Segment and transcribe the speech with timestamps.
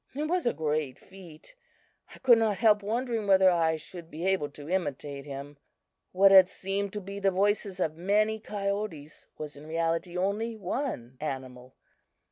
[0.15, 1.53] It was a great feat!
[2.15, 5.57] I could not help wondering whether I should be able to imitate him.
[6.11, 11.17] What had seemed to be the voices of many coyotes was in reality only one
[11.21, 11.75] animal.